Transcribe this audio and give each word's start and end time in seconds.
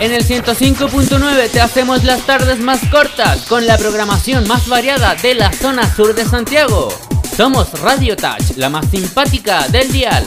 En 0.00 0.14
el 0.14 0.26
105.9 0.26 1.50
te 1.50 1.60
hacemos 1.60 2.04
las 2.04 2.24
tardes 2.24 2.58
más 2.58 2.80
cortas 2.90 3.42
con 3.42 3.66
la 3.66 3.76
programación 3.76 4.48
más 4.48 4.66
variada 4.66 5.14
de 5.14 5.34
la 5.34 5.52
zona 5.52 5.94
sur 5.94 6.14
de 6.14 6.24
Santiago. 6.24 6.88
Somos 7.36 7.78
Radio 7.82 8.16
Touch, 8.16 8.56
la 8.56 8.70
más 8.70 8.86
simpática 8.90 9.68
del 9.68 9.92
dial. 9.92 10.26